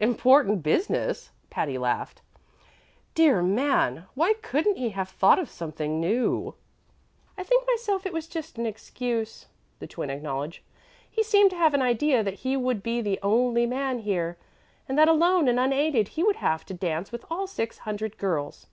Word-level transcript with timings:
"Important 0.00 0.64
business!" 0.64 1.30
Patty 1.50 1.78
laughed. 1.78 2.20
"Dear 3.14 3.42
man! 3.44 4.06
why 4.14 4.34
couldn't 4.42 4.74
he 4.76 4.88
have 4.88 5.08
thought 5.08 5.38
of 5.38 5.48
something 5.48 6.00
new?" 6.00 6.56
"I 7.38 7.44
think 7.44 7.64
myself 7.68 8.04
it 8.04 8.12
was 8.12 8.26
just 8.26 8.58
an 8.58 8.66
excuse," 8.66 9.46
the 9.78 9.86
Twin 9.86 10.10
acknowledged. 10.10 10.64
"He 11.08 11.22
seemed 11.22 11.50
to 11.50 11.56
have 11.56 11.74
an 11.74 11.82
idea 11.82 12.24
that 12.24 12.40
he 12.42 12.56
would 12.56 12.82
be 12.82 13.00
the 13.00 13.20
only 13.22 13.66
man 13.66 14.00
here, 14.00 14.36
and 14.88 14.98
that, 14.98 15.06
alone 15.06 15.46
and 15.46 15.60
unaided, 15.60 16.08
he 16.08 16.24
would 16.24 16.36
have 16.42 16.66
to 16.66 16.74
dance 16.74 17.12
with 17.12 17.24
all 17.30 17.46
six 17.46 17.78
hundred 17.78 18.18
girls." 18.18 18.66